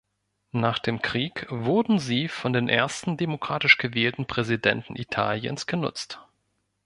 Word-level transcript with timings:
Nach 0.53 0.79
dem 0.79 1.03
Krieg 1.03 1.45
wurden 1.51 1.99
sie 1.99 2.27
von 2.27 2.53
den 2.53 2.69
ersten 2.69 3.17
demokratisch 3.17 3.77
gewählten 3.77 4.25
Präsidenten 4.25 4.95
Italiens 4.95 5.67
genutzt. 5.67 6.25